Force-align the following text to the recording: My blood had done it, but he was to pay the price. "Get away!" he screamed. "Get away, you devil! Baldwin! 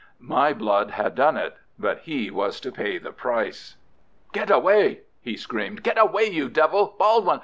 My 0.17 0.51
blood 0.51 0.89
had 0.89 1.13
done 1.13 1.37
it, 1.37 1.55
but 1.77 1.99
he 1.99 2.31
was 2.31 2.59
to 2.61 2.71
pay 2.71 2.97
the 2.97 3.11
price. 3.11 3.75
"Get 4.33 4.49
away!" 4.49 5.01
he 5.21 5.37
screamed. 5.37 5.83
"Get 5.83 5.99
away, 5.99 6.25
you 6.25 6.49
devil! 6.49 6.95
Baldwin! 6.97 7.39